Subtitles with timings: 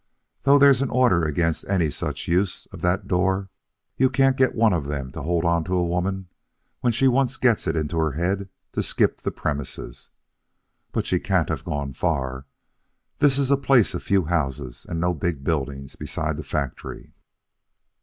[0.41, 3.51] Though there's an order against any such use of that door,
[3.97, 6.27] you can't get one of them to hold onto a woman
[6.79, 10.09] when she once gets it into her head to skip the premises.
[10.91, 12.47] But she can't have gone far.
[13.19, 17.13] This is a place of few houses and no big buildings besides the factory.